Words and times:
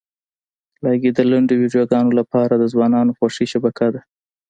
لایکي 0.83 1.09
د 1.13 1.19
لنډو 1.31 1.53
ویډیوګانو 1.61 2.11
لپاره 2.19 2.53
د 2.57 2.63
ځوانانو 2.73 3.15
خوښې 3.17 3.45
شبکه 3.53 3.87
ده. 3.93 4.01